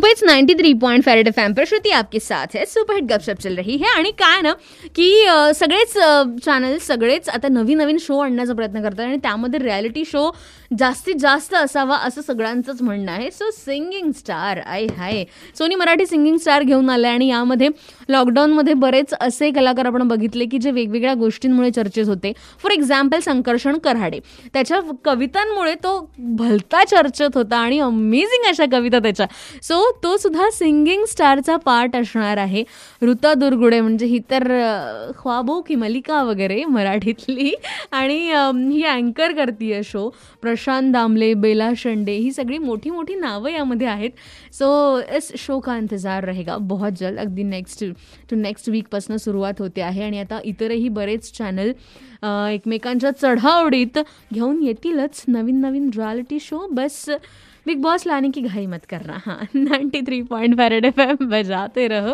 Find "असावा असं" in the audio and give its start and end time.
11.54-12.22